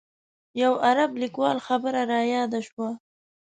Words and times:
یو 0.61 0.73
عرب 0.87 1.11
لیکوال 1.21 1.57
خبره 1.67 2.01
رایاده 2.11 2.59
شوه. 2.67 2.89